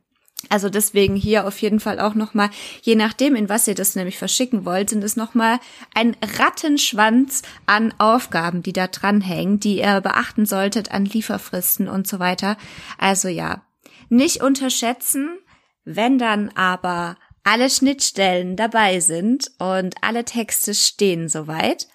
[0.49, 2.49] Also deswegen hier auf jeden Fall auch nochmal,
[2.81, 5.59] je nachdem, in was ihr das nämlich verschicken wollt, sind es nochmal
[5.93, 12.19] ein Rattenschwanz an Aufgaben, die da dranhängen, die ihr beachten solltet an Lieferfristen und so
[12.19, 12.57] weiter.
[12.97, 13.63] Also ja,
[14.09, 15.37] nicht unterschätzen,
[15.83, 21.87] wenn dann aber alle Schnittstellen dabei sind und alle Texte stehen soweit,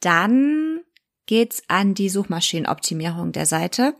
[0.00, 0.80] dann
[1.26, 3.94] geht's an die Suchmaschinenoptimierung der Seite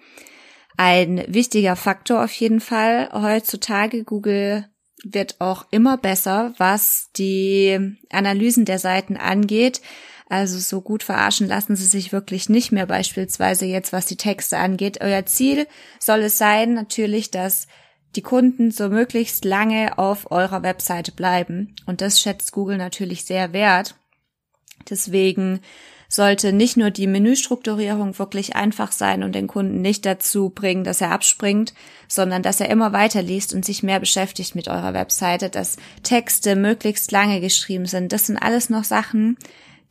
[0.79, 4.05] ein wichtiger Faktor auf jeden Fall heutzutage.
[4.05, 4.64] Google
[5.05, 9.83] wird auch immer besser, was die Analysen der Seiten angeht.
[10.29, 14.57] Also so gut verarschen lassen sie sich wirklich nicht mehr beispielsweise jetzt, was die Texte
[14.59, 15.01] angeht.
[15.01, 15.66] Euer Ziel
[15.98, 17.66] soll es sein, natürlich, dass
[18.16, 21.75] die Kunden so möglichst lange auf eurer Webseite bleiben.
[21.87, 23.94] Und das schätzt Google natürlich sehr wert.
[24.88, 25.61] Deswegen
[26.09, 31.03] sollte nicht nur die Menüstrukturierung wirklich einfach sein und den Kunden nicht dazu bringen, dass
[31.03, 31.75] er abspringt,
[32.09, 36.57] sondern dass er immer weiter liest und sich mehr beschäftigt mit eurer Webseite, dass Texte
[36.57, 38.12] möglichst lange geschrieben sind.
[38.12, 39.37] Das sind alles noch Sachen,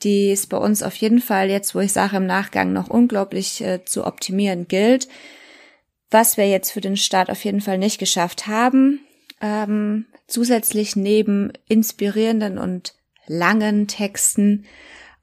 [0.01, 3.62] die es bei uns auf jeden Fall jetzt, wo ich sage, im Nachgang noch unglaublich
[3.62, 5.08] äh, zu optimieren gilt.
[6.09, 9.01] Was wir jetzt für den Start auf jeden Fall nicht geschafft haben,
[9.41, 12.95] ähm, zusätzlich neben inspirierenden und
[13.27, 14.65] langen Texten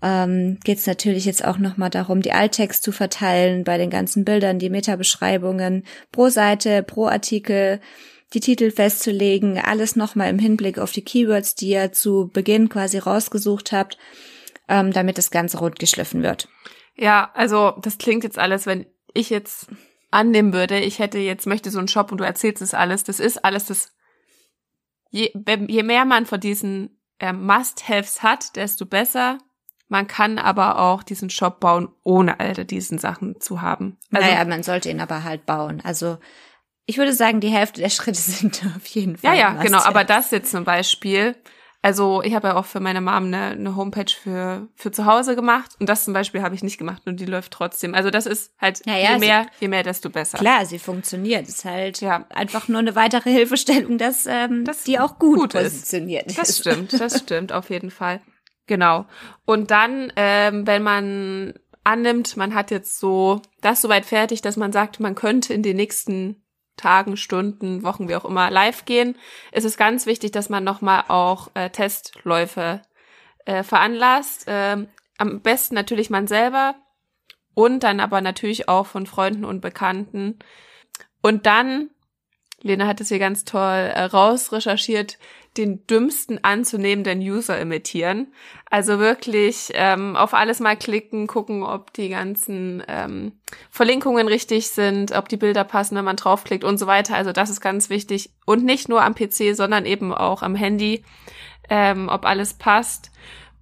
[0.02, 4.24] ähm, geht es natürlich jetzt auch nochmal darum, die Alttext zu verteilen bei den ganzen
[4.24, 7.80] Bildern, die Metabeschreibungen pro Seite, pro Artikel,
[8.34, 12.98] die Titel festzulegen, alles nochmal im Hinblick auf die Keywords, die ihr zu Beginn quasi
[12.98, 13.96] rausgesucht habt,
[14.68, 16.48] ähm, damit das Ganze rund geschliffen wird.
[16.96, 19.68] Ja, also das klingt jetzt alles, wenn ich jetzt
[20.14, 23.20] annehmen würde, ich hätte jetzt möchte so einen Shop und du erzählst es alles, das
[23.20, 23.92] ist alles das.
[25.10, 25.32] Je,
[25.68, 29.38] je mehr man von diesen äh, Must-Haves hat, desto besser
[29.88, 33.98] man kann aber auch diesen Shop bauen, ohne all diesen Sachen zu haben.
[34.12, 35.82] Also, naja, man sollte ihn aber halt bauen.
[35.84, 36.18] Also
[36.86, 39.36] ich würde sagen, die Hälfte der Schritte sind auf jeden Fall.
[39.36, 39.78] Ja, ja, genau.
[39.78, 41.36] Aber das jetzt zum Beispiel.
[41.84, 45.36] Also ich habe ja auch für meine Mom eine, eine Homepage für für zu Hause
[45.36, 47.94] gemacht und das zum Beispiel habe ich nicht gemacht und die läuft trotzdem.
[47.94, 50.38] Also das ist halt naja, je mehr, je mehr, desto besser.
[50.38, 51.46] Klar, sie funktioniert.
[51.46, 52.24] Ist halt ja.
[52.30, 56.38] einfach nur eine weitere Hilfestellung, dass ähm, das die auch gut, gut positioniert ist.
[56.38, 58.22] Das stimmt, das stimmt auf jeden Fall.
[58.66, 59.04] Genau.
[59.44, 61.52] Und dann, ähm, wenn man
[61.84, 65.76] annimmt, man hat jetzt so das soweit fertig, dass man sagt, man könnte in den
[65.76, 66.43] nächsten
[66.76, 69.16] Tagen, Stunden, Wochen, wie auch immer, live gehen,
[69.52, 72.82] ist es ganz wichtig, dass man nochmal auch äh, Testläufe
[73.44, 74.44] äh, veranlasst.
[74.48, 76.74] Ähm, am besten natürlich man selber
[77.54, 80.38] und dann aber natürlich auch von Freunden und Bekannten.
[81.22, 81.90] Und dann,
[82.60, 85.18] Lena hat es hier ganz toll äh, rausrecherchiert,
[85.56, 88.32] den dümmsten anzunehmenden User imitieren.
[88.70, 93.32] Also wirklich ähm, auf alles mal klicken, gucken, ob die ganzen ähm,
[93.70, 97.14] Verlinkungen richtig sind, ob die Bilder passen, wenn man draufklickt und so weiter.
[97.14, 98.30] Also das ist ganz wichtig.
[98.46, 101.04] Und nicht nur am PC, sondern eben auch am Handy,
[101.70, 103.10] ähm, ob alles passt.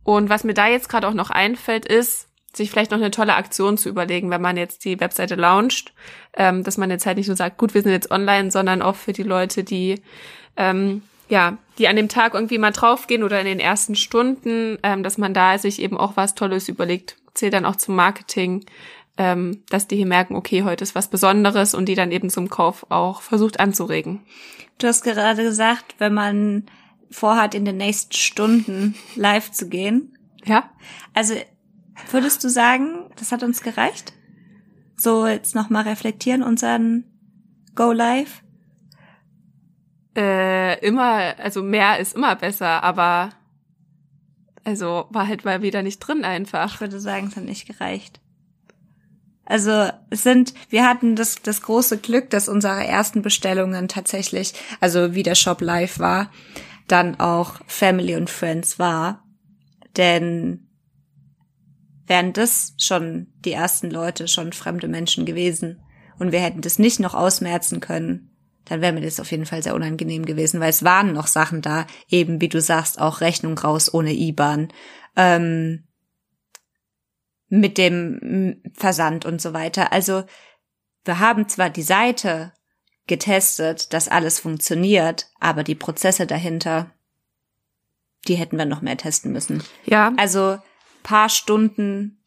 [0.04, 3.34] Und was mir da jetzt gerade auch noch einfällt, ist, sich vielleicht noch eine tolle
[3.34, 5.94] Aktion zu überlegen, wenn man jetzt die Webseite launcht,
[6.36, 8.96] ähm, dass man jetzt halt nicht nur sagt, gut, wir sind jetzt online, sondern auch
[8.96, 10.02] für die Leute, die
[10.56, 15.02] ähm, ja, die an dem Tag irgendwie mal draufgehen oder in den ersten Stunden, ähm,
[15.02, 18.64] dass man da sich eben auch was Tolles überlegt, zählt dann auch zum Marketing,
[19.16, 22.50] ähm, dass die hier merken, okay, heute ist was Besonderes und die dann eben zum
[22.50, 24.20] Kauf auch versucht anzuregen.
[24.78, 26.64] Du hast gerade gesagt, wenn man
[27.10, 30.70] vorhat, in den nächsten Stunden live zu gehen, Ja?
[31.14, 31.34] Also
[32.10, 34.12] würdest du sagen, das hat uns gereicht?
[34.96, 37.04] So jetzt nochmal reflektieren unseren
[37.74, 38.41] Go Live?
[40.14, 43.30] Äh, immer, also mehr ist immer besser, aber
[44.64, 46.74] also war halt mal wieder nicht drin einfach.
[46.74, 48.20] Ich würde sagen, es hat nicht gereicht.
[49.44, 55.14] Also es sind, wir hatten das, das große Glück, dass unsere ersten Bestellungen tatsächlich, also
[55.14, 56.30] wie der Shop live war,
[56.86, 59.24] dann auch Family und Friends war.
[59.96, 60.68] Denn
[62.06, 65.82] wären das schon die ersten Leute, schon fremde Menschen gewesen
[66.18, 68.31] und wir hätten das nicht noch ausmerzen können,
[68.72, 71.60] dann wäre mir das auf jeden Fall sehr unangenehm gewesen, weil es waren noch Sachen
[71.60, 74.72] da, eben wie du sagst, auch Rechnung raus ohne IBAN,
[75.14, 75.84] ähm,
[77.50, 79.92] mit dem Versand und so weiter.
[79.92, 80.24] Also
[81.04, 82.54] wir haben zwar die Seite
[83.06, 86.90] getestet, dass alles funktioniert, aber die Prozesse dahinter,
[88.26, 89.62] die hätten wir noch mehr testen müssen.
[89.84, 90.14] Ja.
[90.16, 90.56] Also
[91.02, 92.24] paar Stunden,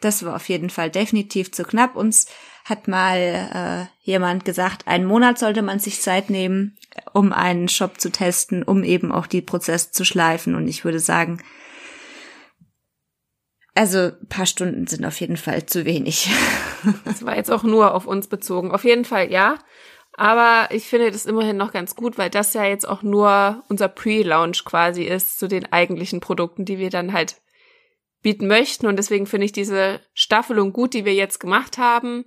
[0.00, 1.94] das war auf jeden Fall definitiv zu knapp.
[1.94, 2.26] Uns
[2.66, 6.76] hat mal äh, jemand gesagt, einen Monat sollte man sich Zeit nehmen,
[7.12, 10.56] um einen Shop zu testen, um eben auch die Prozesse zu schleifen.
[10.56, 11.40] Und ich würde sagen,
[13.76, 16.28] also paar Stunden sind auf jeden Fall zu wenig.
[17.04, 18.70] Das war jetzt auch nur auf uns bezogen.
[18.70, 19.58] Auf jeden Fall ja.
[20.12, 23.88] Aber ich finde das immerhin noch ganz gut, weil das ja jetzt auch nur unser
[23.88, 27.40] Pre-Launch quasi ist zu den eigentlichen Produkten, die wir dann halt
[28.22, 28.86] bieten möchten.
[28.86, 32.24] Und deswegen finde ich diese Staffelung gut, die wir jetzt gemacht haben.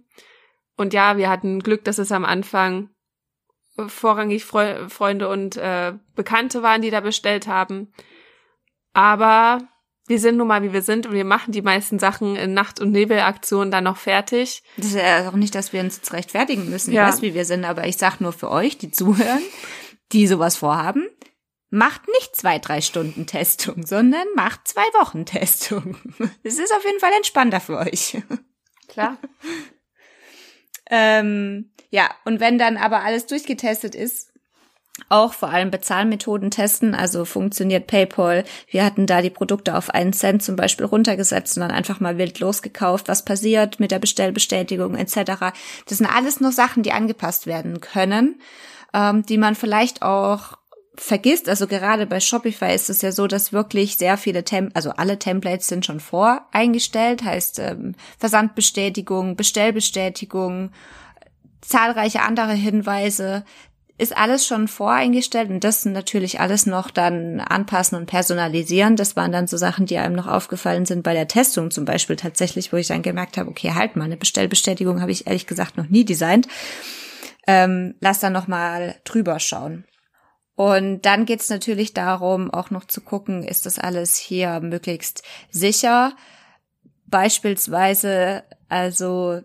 [0.79, 2.89] Und ja, wir hatten Glück, dass es am Anfang
[3.75, 7.91] vorrangig Fre Freunde und äh, Bekannte waren, die da bestellt haben.
[8.93, 9.59] Aber
[10.07, 12.79] wir sind nun mal, wie wir sind und wir machen die meisten Sachen in Nacht-
[12.79, 14.63] und Nebelaktionen dann noch fertig.
[14.77, 16.93] Das ist ja auch nicht, dass wir uns jetzt rechtfertigen müssen.
[16.93, 17.09] Ja.
[17.09, 19.43] Ich weiß, wie wir sind, aber ich sag nur für euch, die zuhören,
[20.13, 21.09] die sowas vorhaben,
[21.69, 25.97] macht nicht zwei, drei Stunden Testung, sondern macht zwei Wochen Testung.
[26.43, 28.17] Es ist auf jeden Fall entspannter für euch.
[28.87, 29.17] Klar.
[30.89, 34.29] Ähm, ja, und wenn dann aber alles durchgetestet ist,
[35.07, 38.43] auch vor allem Bezahlmethoden testen, also funktioniert PayPal.
[38.67, 42.17] Wir hatten da die Produkte auf einen Cent zum Beispiel runtergesetzt und dann einfach mal
[42.17, 43.07] wild losgekauft.
[43.07, 45.53] Was passiert mit der Bestellbestätigung etc.
[45.87, 48.41] Das sind alles nur Sachen, die angepasst werden können,
[48.93, 50.58] ähm, die man vielleicht auch
[50.99, 54.91] vergisst, also gerade bei Shopify ist es ja so, dass wirklich sehr viele Tem also
[54.91, 60.71] alle Templates sind schon voreingestellt, heißt ähm, Versandbestätigung, Bestellbestätigung,
[61.61, 63.43] zahlreiche andere Hinweise,
[63.97, 68.95] ist alles schon voreingestellt und das natürlich alles noch dann anpassen und personalisieren.
[68.95, 72.15] Das waren dann so Sachen, die einem noch aufgefallen sind bei der Testung zum Beispiel
[72.15, 75.75] tatsächlich, wo ich dann gemerkt habe, okay, halt mal, eine Bestellbestätigung habe ich ehrlich gesagt
[75.75, 76.47] noch nie designt.
[77.45, 79.83] Ähm, lass dann noch mal drüber schauen.
[80.59, 86.11] Und dann geht's natürlich darum, auch noch zu gucken, ist das alles hier möglichst sicher.
[87.07, 89.39] Beispielsweise, also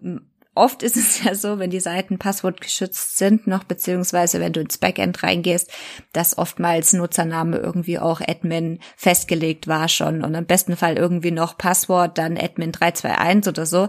[0.56, 4.78] oft ist es ja so, wenn die Seiten passwortgeschützt sind, noch beziehungsweise wenn du ins
[4.78, 5.70] Backend reingehst,
[6.12, 11.56] dass oftmals Nutzername irgendwie auch Admin festgelegt war schon und im besten Fall irgendwie noch
[11.56, 13.88] Passwort, dann Admin 321 oder so.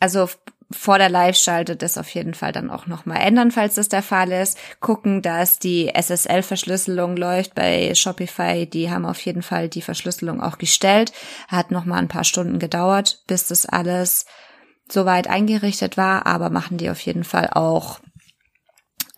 [0.00, 0.26] Also
[0.72, 4.32] vor der Live-Schalte das auf jeden Fall dann auch nochmal ändern, falls das der Fall
[4.32, 4.58] ist.
[4.80, 8.66] Gucken, dass die SSL-Verschlüsselung läuft bei Shopify.
[8.66, 11.12] Die haben auf jeden Fall die Verschlüsselung auch gestellt.
[11.48, 14.26] Hat nochmal ein paar Stunden gedauert, bis das alles
[14.88, 18.00] soweit eingerichtet war, aber machen die auf jeden Fall auch,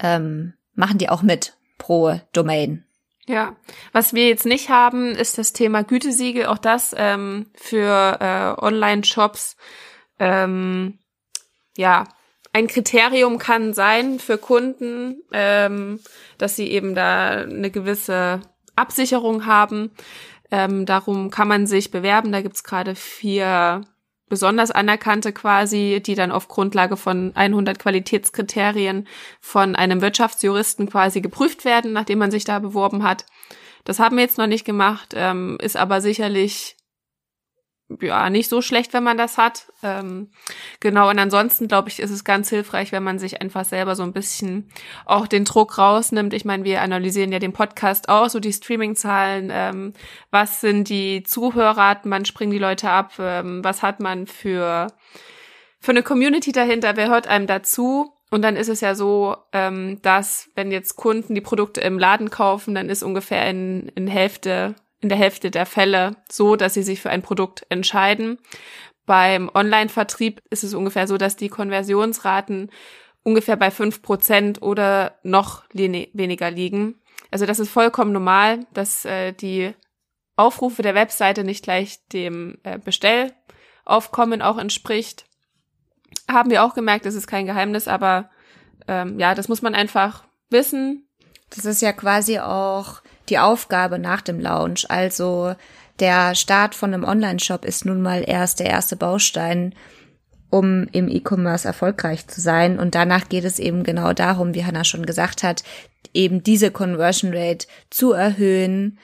[0.00, 2.84] ähm, machen die auch mit pro Domain.
[3.26, 3.56] Ja,
[3.92, 6.46] was wir jetzt nicht haben, ist das Thema Gütesiegel.
[6.46, 9.56] Auch das ähm, für äh, Online-Shops
[10.18, 10.98] ähm,
[11.76, 12.04] ja,
[12.52, 15.98] ein Kriterium kann sein für Kunden, ähm,
[16.38, 18.40] dass sie eben da eine gewisse
[18.76, 19.90] Absicherung haben.
[20.52, 22.30] Ähm, darum kann man sich bewerben.
[22.30, 23.80] Da gibt's gerade vier
[24.28, 29.06] besonders anerkannte quasi, die dann auf Grundlage von 100 Qualitätskriterien
[29.40, 33.26] von einem Wirtschaftsjuristen quasi geprüft werden, nachdem man sich da beworben hat.
[33.84, 36.76] Das haben wir jetzt noch nicht gemacht, ähm, ist aber sicherlich
[38.00, 39.66] ja, nicht so schlecht, wenn man das hat.
[39.82, 40.30] Ähm,
[40.80, 44.02] genau, und ansonsten, glaube ich, ist es ganz hilfreich, wenn man sich einfach selber so
[44.02, 44.70] ein bisschen
[45.04, 46.32] auch den Druck rausnimmt.
[46.32, 49.92] Ich meine, wir analysieren ja den Podcast auch, so die Streaming-Zahlen, ähm,
[50.30, 54.86] was sind die Zuhörer, man springen die Leute ab, ähm, was hat man für,
[55.78, 58.14] für eine Community dahinter, wer hört einem dazu?
[58.30, 62.30] Und dann ist es ja so, ähm, dass wenn jetzt Kunden die Produkte im Laden
[62.30, 64.74] kaufen, dann ist ungefähr in, in Hälfte
[65.04, 68.38] in der Hälfte der Fälle so, dass sie sich für ein Produkt entscheiden.
[69.04, 72.70] Beim Online-Vertrieb ist es ungefähr so, dass die Konversionsraten
[73.22, 76.94] ungefähr bei fünf Prozent oder noch weniger liegen.
[77.30, 79.74] Also das ist vollkommen normal, dass äh, die
[80.36, 85.26] Aufrufe der Webseite nicht gleich dem äh, Bestellaufkommen auch entspricht.
[86.30, 88.30] Haben wir auch gemerkt, das ist kein Geheimnis, aber
[88.88, 91.06] ähm, ja, das muss man einfach wissen.
[91.50, 94.90] Das ist ja quasi auch die Aufgabe nach dem Launch.
[94.90, 95.54] Also
[96.00, 99.74] der Start von einem Online-Shop ist nun mal erst der erste Baustein,
[100.50, 102.78] um im E-Commerce erfolgreich zu sein.
[102.78, 105.64] Und danach geht es eben genau darum, wie Hannah schon gesagt hat,
[106.12, 108.98] eben diese Conversion Rate zu erhöhen,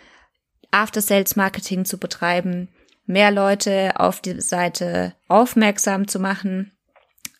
[0.71, 2.69] After-Sales-Marketing zu betreiben,
[3.07, 6.73] mehr Leute auf die Seite aufmerksam zu machen.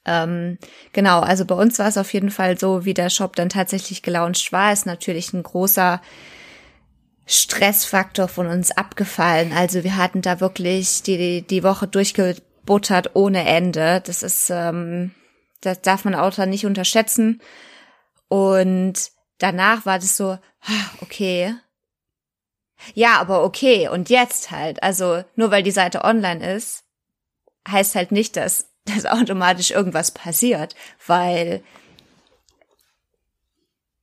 [0.05, 0.59] Ähm,
[0.93, 4.03] genau, also bei uns war es auf jeden Fall so, wie der Shop dann tatsächlich
[4.03, 6.01] gelauncht war, ist natürlich ein großer
[7.31, 9.53] Stressfaktor von uns abgefallen.
[9.53, 14.03] Also wir hatten da wirklich die, die Woche durchgebuttert ohne Ende.
[14.05, 15.15] Das ist, ähm,
[15.61, 17.41] das darf man Autor nicht unterschätzen.
[18.27, 18.95] Und
[19.39, 20.39] danach war das so,
[21.03, 21.55] okay.
[22.95, 23.89] Ja, aber okay.
[23.89, 24.83] Und jetzt halt.
[24.83, 26.83] Also nur weil die Seite online ist,
[27.69, 30.75] heißt halt nicht, dass, dass automatisch irgendwas passiert,
[31.07, 31.63] weil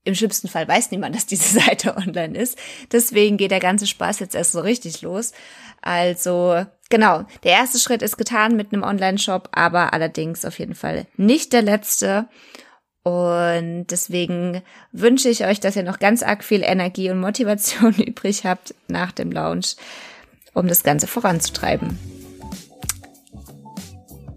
[0.08, 2.58] im schlimmsten Fall weiß niemand, dass diese Seite online ist.
[2.92, 5.34] Deswegen geht der ganze Spaß jetzt erst so richtig los.
[5.82, 11.06] Also genau, der erste Schritt ist getan mit einem Online-Shop, aber allerdings auf jeden Fall
[11.18, 12.28] nicht der letzte.
[13.04, 18.46] Und deswegen wünsche ich euch, dass ihr noch ganz arg viel Energie und Motivation übrig
[18.46, 19.76] habt nach dem Launch,
[20.54, 21.98] um das Ganze voranzutreiben.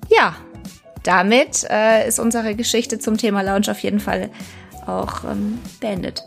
[0.08, 0.36] Ja,
[1.02, 4.30] damit äh, ist unsere Geschichte zum Thema Launch auf jeden Fall
[4.90, 6.22] auch ähm, beendet.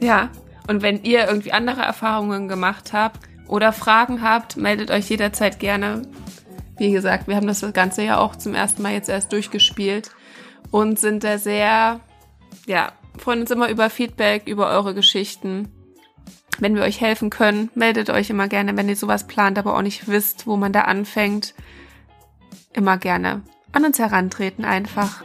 [0.00, 0.30] Ja,
[0.68, 6.02] und wenn ihr irgendwie andere Erfahrungen gemacht habt oder Fragen habt, meldet euch jederzeit gerne.
[6.78, 10.10] Wie gesagt, wir haben das Ganze ja auch zum ersten Mal jetzt erst durchgespielt
[10.70, 12.00] und sind da sehr,
[12.66, 15.68] ja, freuen uns immer über Feedback, über eure Geschichten.
[16.58, 19.82] Wenn wir euch helfen können, meldet euch immer gerne, wenn ihr sowas plant, aber auch
[19.82, 21.54] nicht wisst, wo man da anfängt.
[22.72, 23.42] Immer gerne
[23.72, 25.24] an uns herantreten einfach.